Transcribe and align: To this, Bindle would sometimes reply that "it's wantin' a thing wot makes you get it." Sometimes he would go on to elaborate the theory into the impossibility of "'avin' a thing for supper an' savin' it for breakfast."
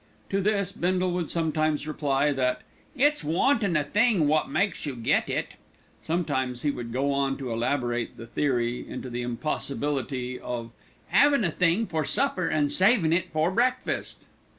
To 0.31 0.41
this, 0.41 0.71
Bindle 0.71 1.11
would 1.11 1.29
sometimes 1.29 1.85
reply 1.85 2.31
that 2.31 2.61
"it's 2.95 3.23
wantin' 3.23 3.77
a 3.77 3.83
thing 3.83 4.27
wot 4.27 4.49
makes 4.49 4.83
you 4.87 4.95
get 4.95 5.29
it." 5.29 5.49
Sometimes 6.01 6.63
he 6.63 6.71
would 6.71 6.91
go 6.91 7.11
on 7.11 7.37
to 7.37 7.51
elaborate 7.53 8.17
the 8.17 8.25
theory 8.25 8.83
into 8.89 9.11
the 9.11 9.21
impossibility 9.21 10.39
of 10.39 10.71
"'avin' 11.13 11.43
a 11.43 11.51
thing 11.51 11.85
for 11.85 12.03
supper 12.03 12.49
an' 12.49 12.71
savin' 12.71 13.13
it 13.13 13.29
for 13.31 13.51
breakfast." 13.51 14.25